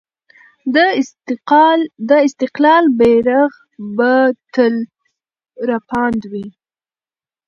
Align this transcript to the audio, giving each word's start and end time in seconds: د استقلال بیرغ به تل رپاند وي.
د 2.09 2.11
استقلال 2.27 2.83
بیرغ 2.99 3.51
به 3.97 4.13
تل 4.53 4.75
رپاند 5.69 6.21
وي. 6.31 6.47